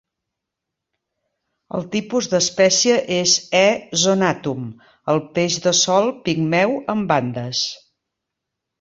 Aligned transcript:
El 1.79 1.85
tipus 1.97 2.29
d'espècie 2.31 2.97
és 3.19 3.35
"E. 3.61 3.63
zonatum", 4.07 4.67
el 5.15 5.25
peix 5.39 5.61
de 5.69 5.77
sol 5.85 6.13
pigmeu 6.27 6.79
amb 6.97 7.11
bandes. 7.17 7.67